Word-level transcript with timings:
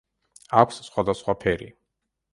აქვს 0.61 0.81
სხვადასხვა 0.87 1.37
ფერი. 1.47 1.73